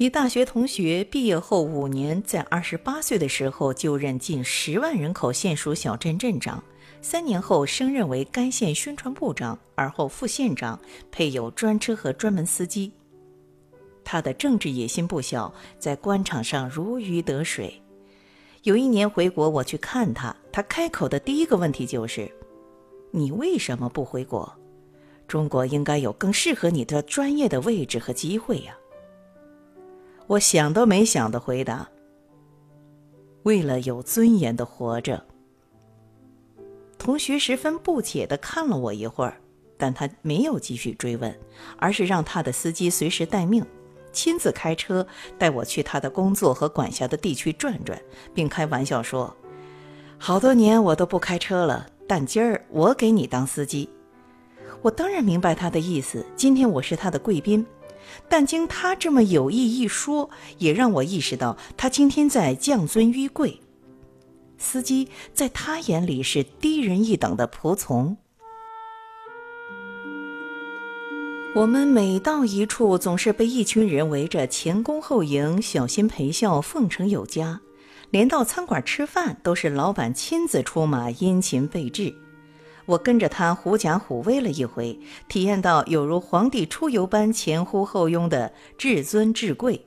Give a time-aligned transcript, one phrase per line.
[0.00, 6.64] 一大学同学毕业后五年，在二十八岁的时候就任近十万人口县属小镇镇长，
[7.02, 10.80] 三年后升任为该县宣传部长，而后副县长，
[11.12, 12.90] 配有专车和专门司机。
[14.02, 17.82] 他的政治野心不小，在官场上如鱼得水。
[18.62, 22.26] 有一年回国，我去看他，他开口的第一个问题就是
[23.12, 24.50] ：“你为什么不回国？
[25.28, 28.74] 中国应该有更适合你的专业的位置和机会呀。”
[30.30, 31.88] 我想都没想的回答
[33.42, 35.24] ：“为了有尊严的活着。”
[36.96, 39.40] 同学十分不解的看了我一会儿，
[39.76, 41.36] 但他没有继续追问，
[41.78, 43.66] 而是让他的司机随时待命，
[44.12, 45.04] 亲自开车
[45.36, 48.00] 带我去他的工作和管辖的地区转转，
[48.32, 49.36] 并开玩笑说
[50.16, 53.88] ：“好多年我都不开车了，但今儿我给你当司机。”
[54.80, 57.66] 我当然明白他的意思，今天我是他的贵宾。
[58.28, 63.60] 但经他这么有意一说，也让我意识到他今天在降尊于贵。
[64.58, 68.16] 司机在他眼里是低人一等的仆从。
[71.54, 77.60] 我们每到一处，总是被一群人围着，前恭后迎，小心陪笑，奉承有加。
[78.10, 82.14] 连到餐馆吃饭，都是老板亲自出马，殷勤备至。
[82.90, 89.86] 我跟着他狐假虎威了一回，体验到有如皇帝出游般前呼后拥的至尊至贵，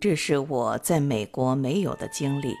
[0.00, 2.54] 这是我在美国没有的经历。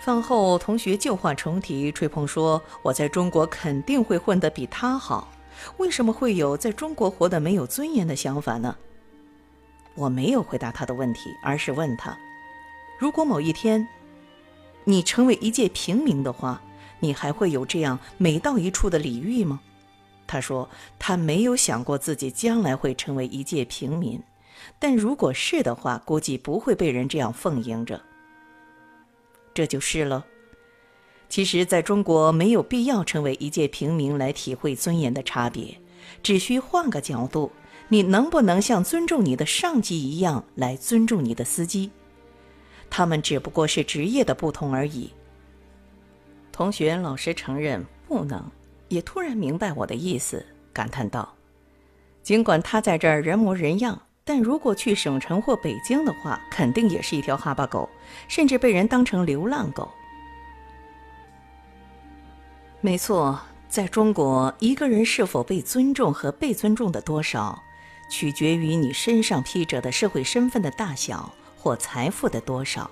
[0.00, 5.28] 饭后，同学旧话重提，吹捧说我在中国肯定会混得比他好。
[5.76, 8.74] 为什么会有在中国活得没有尊严的想法呢？
[9.94, 12.18] 我没有回答他的问题，而是问他：
[12.98, 13.86] 如果某一天，
[14.82, 16.60] 你成为一介平民的话。
[17.02, 19.60] 你还会有这样每到一处的礼遇吗？
[20.24, 24.22] 他说他没有想过自己将来会成为一介平民，
[24.78, 28.00] 但如果是的话，估计不会被人这样奉迎着。
[29.52, 30.24] 这就是了。
[31.28, 35.76] 其实，在中国没有必要成为一介平民来体会尊严的差别，
[36.22, 37.50] 只需换个角度：
[37.88, 41.90] 你能不能像尊重你的上级一样来尊重你的司机？
[42.88, 45.10] 他们只不过是职业的不同而已。
[46.62, 48.40] 同学老实承认不能，
[48.86, 51.34] 也突然明白我的意思，感叹道
[52.22, 57.88] ：“尽管他在这儿人模人样，但如果去省城或北京的话，肯定也是一条哈巴狗，
[58.28, 59.90] 甚至被人当成流浪狗。”
[62.80, 67.60] 没错，在中国，一个人是否被尊重和被尊重的多少，
[68.08, 72.88] 取决于你身上披着的社会身份的大小或财富的多少。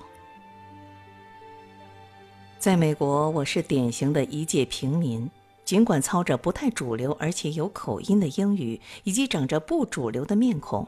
[2.61, 5.31] 在美国，我是典型的一介平民。
[5.65, 10.87] 尽管操着不太主流而且有口音的英语，以及长着不主流的面孔，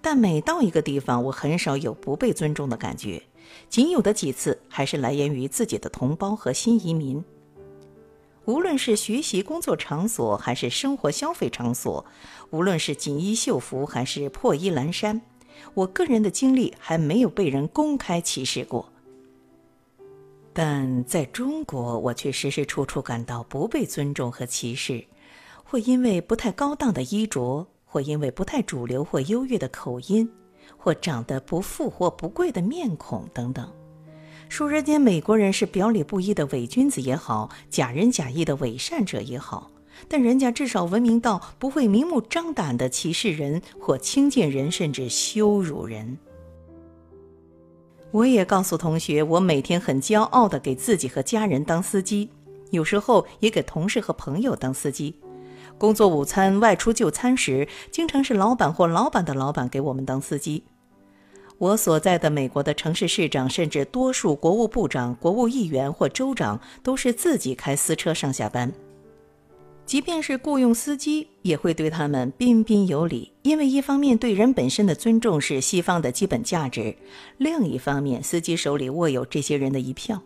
[0.00, 3.22] 但每到一个地方，我很少有不被尊重的感觉。
[3.68, 7.22] 仅有的几次，还是来源于自己的同胞和新移民。
[8.46, 12.06] 无论是学习工作场所，还是生活消费场所，
[12.48, 15.20] 无论是锦衣绣服，还是破衣烂衫，
[15.74, 18.88] 我个人的经历还没有被人公开歧视过。
[20.52, 25.02] 但在中国，我却时时处处感到不被尊重和歧视，
[25.64, 30.30] 或因为不太高档的衣着，或因为不太主流或优越的口音，
[30.76, 33.72] 或长得不富或不贵的面孔等等。
[34.50, 39.70] 说人家美国人是表里不一的伪君子也好，假仁假义的伪善者也好，
[40.06, 46.18] 但人家至少文明到不会明目张胆地歧视人或轻贱人，甚至羞辱人。
[48.12, 52.28] 我也告诉同学，我每天很骄傲地给自己和家人当司机，
[52.70, 55.14] 有时候也给同事和朋友当司机。
[55.78, 60.62] 工作午餐、外出就餐时，经常是老板或老板的老板给我们当司机。
[61.56, 68.70] 我所在的美国的城市市长，甚至多数国务部长、国务议员或州长，都是自己开私车上下班。
[69.84, 76.96] 即便是雇佣司机，也会对他们彬彬有礼，因为一方面对人本身的尊重是西方的基本价值，
[77.36, 80.22] 另一方面司机手里握有这些人的一票。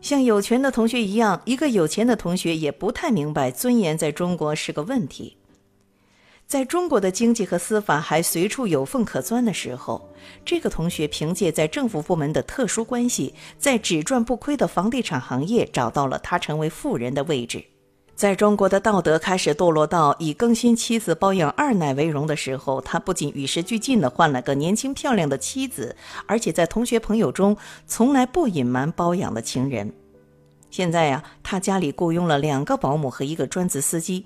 [0.00, 5.36] 像有权的同学一样，一个有钱的同学也不太明白尊严在中国是个问题。
[6.46, 10.08] 在中国的经济和司法还随处有缝可钻的时候，
[10.44, 17.64] 这个同学凭借在政府部门的特殊关系，在只赚不亏的房地产行业找到了他成为富人的位置。
[18.14, 25.96] 在中国的道德开始堕落到以更新妻子、包养二奶为荣的时候，他不仅与时俱进地换了个年轻漂亮的妻子，
[26.26, 27.56] 而且在同学朋友中
[27.88, 29.92] 从来不隐瞒包养的情人。
[30.70, 34.24] 现在呀，他家里雇佣了两个保姆和一个专职司机。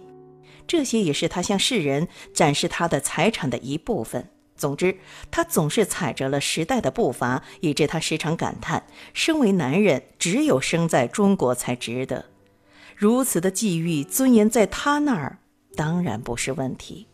[0.71, 4.31] 这些也是他向世人展示他的财产的一部分。
[4.55, 12.27] 总之，他总是踩着了时代的步伐，以致他时常感叹：身为男人，只有生在中国才值得。
[12.95, 15.39] 如此的际遇，尊严在他那儿
[15.75, 17.09] 当然不是问题。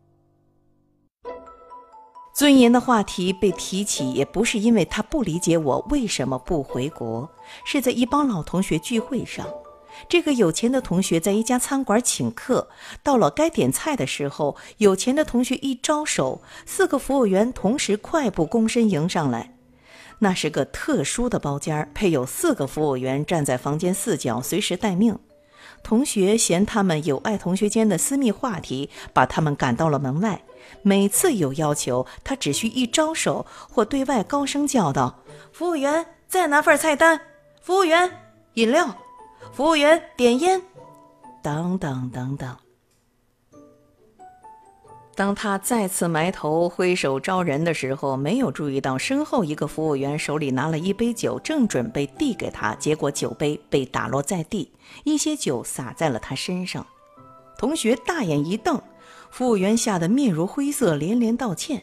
[2.35, 7.31] 尊严的话题被提起，也不是因为他不理解我为什么不回国，
[7.64, 9.49] 是在一帮老同学聚会上。
[10.08, 12.69] 这个有钱的同学在一家餐馆请客，
[13.02, 19.54] 到了该点菜的时候，有钱的同学一招手，四个服务员同时快步躬身迎上来。
[20.20, 25.19] 那是个特殊的包间，配有四个服务员站在房间四角，随时待命。
[25.82, 30.42] 同学嫌他们有碍同学间的私密话题，把他们赶到了门外。
[30.82, 35.22] 每次有要求，他只需一招手，或对外高声叫道
[35.52, 37.20] ：“服务员，再拿份菜单。
[37.60, 38.10] 服务员，
[38.54, 38.96] 饮料。”
[39.52, 40.60] 服务员点烟，
[41.43, 42.56] 等等等等。
[45.14, 54.70] 当他再次埋头挥手招人的时候，没有注意到身后一个服务员手里拿了一杯酒，正准备递给他，结果酒杯被打落在地，
[55.04, 56.87] 一些酒洒在了他身上。
[57.56, 58.78] 同学大眼一瞪，
[59.31, 61.82] 服务员吓得面如灰色，连连道歉。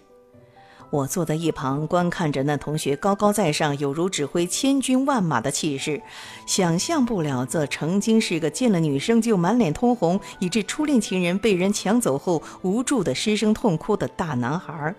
[0.94, 6.00] 我坐在一旁观看着那同学高高在上，有如指挥千军万马的气势，
[6.46, 14.94] 想象不了这曾经是个见了女生就满脸通红，以致初恋情人被人抢走后无助的失声痛哭的大男孩。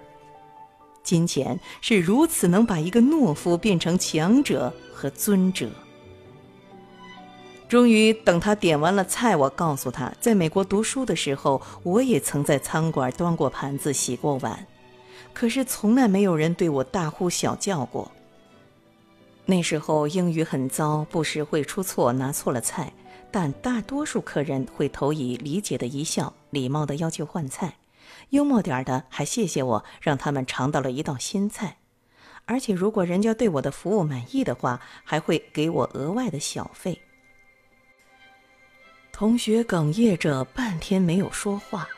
[1.04, 5.70] 金钱是如此能把一个懦夫变成强者和尊者。
[7.68, 14.66] 终于等他点完了菜，我告诉他，在美国读书的时候，我也曾在餐馆端过盘子、洗过碗。
[15.34, 18.10] 可是从来没有人对我大呼小叫过。
[19.44, 22.90] 那时候英语很糟，不时会出错，拿错了菜，
[23.30, 27.76] 但大多数客人会投以理解的一笑，礼貌的要求换菜，
[28.30, 31.76] 幽默点的还谢谢我，让他们尝到了一道新菜。
[32.46, 36.98] 而且如果人家对我的服务满意的话，还会给我额外的小费。
[39.12, 41.88] 同学哽咽着，半天没有说话。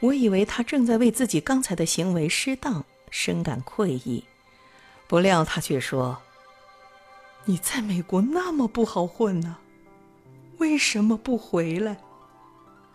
[0.00, 4.22] 我以为他正在为自己刚才的行为失当深感愧意，
[5.08, 6.18] 不料他却说
[7.46, 9.56] ：“你在美国那么不好混呢，
[10.58, 11.98] 为什么不回来？”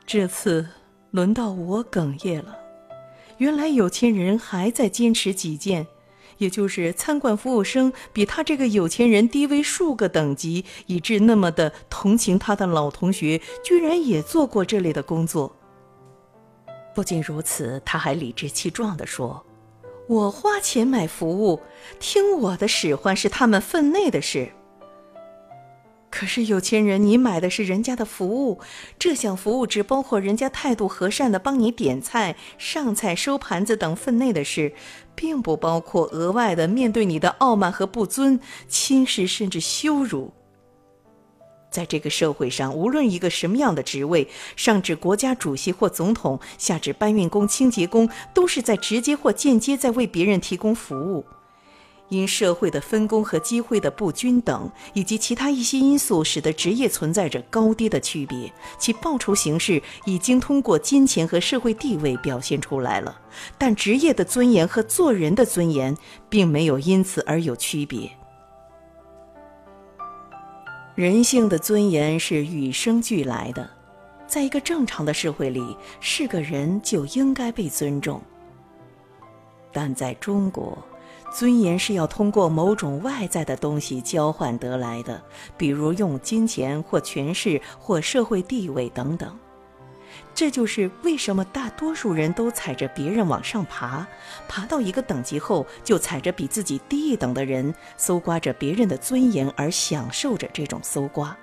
[0.08, 0.68] 这次
[1.12, 2.58] 轮到我哽咽了。
[3.38, 5.88] 原来有钱人还在坚持己见，
[6.38, 15.54] 也就是餐馆服务生比他这个有钱人低微数个等级，以致那么的同情他的老同学，居然也做过这类的工作。
[16.94, 19.44] 不仅如此，他还理直气壮地说
[20.08, 21.60] ：“我花钱买服务，
[22.00, 24.52] 听我的使唤是他们分内的事。
[26.12, 28.60] 可是有钱人，你买的是人家的服务，
[29.00, 34.74] 这项服务只包括人家态度和善的帮你点菜、上菜、收盘子等分内的事，
[35.16, 40.32] 并不包括额外的面对你的傲慢和不尊、轻视甚至羞辱。”
[41.74, 51.26] 在这个社会上，无论一个什么样的职位，上至国家主席或总统，下至搬运工、清洁工，都是在直接或间接在为别人提供服务。
[52.10, 63.20] 因社会的分工和机会的不均等，以及其他一些因素，使得职业存在着高低的区别，其报酬形式已经通过金钱和社会地位表现出来了。
[63.58, 65.98] 但职业的尊严和做人的尊严，
[66.30, 68.12] 并没有因此而有区别。
[70.96, 73.68] 人性的尊严是与生俱来的，
[74.28, 78.22] 在一个正常的社会里，是个人就应该被尊重。
[79.72, 80.78] 但在中国，
[81.32, 85.20] 尊严是要通过某种外在的东西交换得来的，
[85.58, 89.36] 比如用金钱或权势或社会地位等等。
[90.36, 94.06] 这就是为什么大多数人都踩着别人往上爬，
[94.48, 101.38] 爬到一个等级后，就踩着比自己低一等的人，搜刮着别人的尊严而享受着这种搜刮。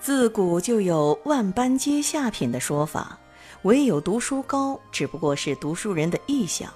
[0.00, 3.18] 自古就有“万般皆下品”的说法，
[3.62, 6.72] 唯有读书高，只不过是读书人的臆想。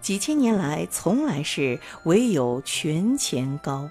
[0.00, 3.90] 几千年来，从来是唯有权钱高。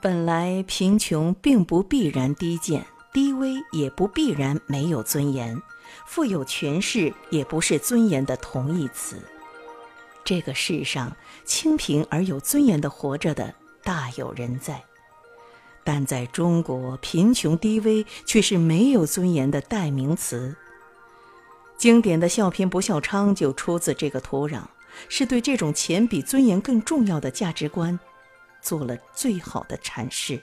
[0.00, 2.84] 本来贫穷并不必然低贱。
[3.12, 5.60] 低微也不必然没有尊严，
[6.06, 9.20] 富有权势也不是尊严的同义词。
[10.24, 11.14] 这个世上
[11.44, 14.82] 清贫而有尊严的活着的大有人在，
[15.84, 20.56] 但在中国，贫穷低微却是没有尊严的代名词。
[21.76, 24.62] 经典的“笑贫不笑娼”就出自这个土壤，
[25.08, 27.98] 是对这种钱比尊严更重要的价值观，
[28.60, 30.40] 做了最好的阐释。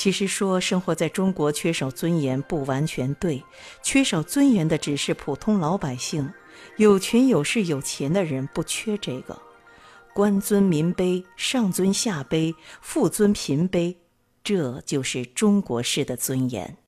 [0.00, 3.44] 其实说生活在中国缺少尊严不完全对，
[3.82, 6.32] 缺少尊严的只是普通老百姓，
[6.78, 9.38] 有权有势有钱的人不缺这个。
[10.14, 13.94] 官尊民卑，上尊下卑，富尊贫卑，
[14.42, 16.78] 这就是中国式的尊严。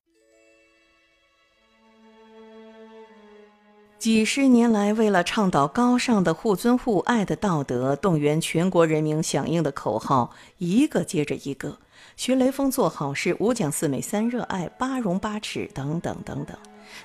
[3.99, 11.77] 几十年来，为了倡导高尚的互尊互爱的道德，动员全国人民响应的口号，一个接着一个。
[12.15, 16.55] 学雷锋做好事，五讲四美三热爱，八荣八耻等等等等。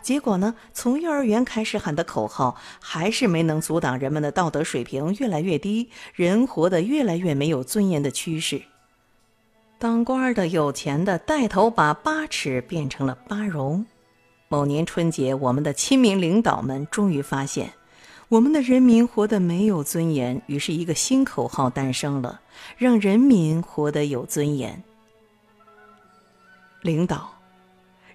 [0.02, 8.60] 结果呢，从幼儿园开始喊的口号，还是没能阻挡人们的道德水平越来越低，人活得越来越没有尊严的趋势。
[9.78, 13.86] 当官的、有钱的带头把八耻变成了八荣。
[14.48, 17.72] 某年春节，我们的亲民领导们终于发现，
[18.28, 22.40] 我们的人民活得没有尊严，于是一个新口号诞生了：
[22.76, 24.82] 让人民活得有尊严。
[26.82, 27.34] 领导。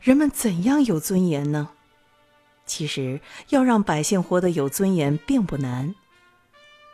[0.01, 1.70] 人们怎样有尊严呢？
[2.65, 5.96] 其实要让百姓活得有尊严并不难，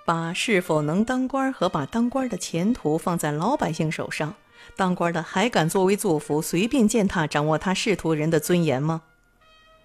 [0.05, 4.33] 把是否能当官和把当官的前途放在老百姓手上，
[4.75, 9.03] 当官的还敢作威作福、随便践踏掌握他仕途人的尊严吗？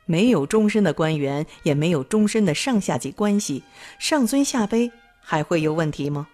[0.07, 3.63] 没有终身的官员，也没有终身的上下级关系，
[3.99, 6.29] 上尊下卑还会有问题吗？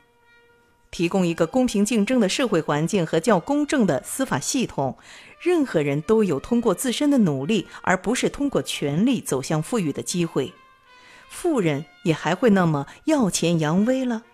[0.91, 4.99] 提供一个公平竞争的社会环境和较公正的司法系统。
[5.41, 10.53] 任何人都有通过自身的努力，而不是通过权力走向富裕的机会。
[11.31, 14.25] 富人也还会那么耀钱扬威了？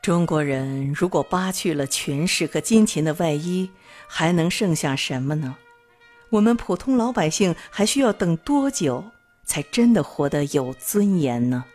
[0.00, 3.70] 中国人如果扒去了权势和金钱的外衣，
[4.06, 5.56] 还能剩下什么呢？
[6.30, 9.04] 我们普通老百姓还需要等多久，
[9.44, 11.66] 才真的活得有尊严呢？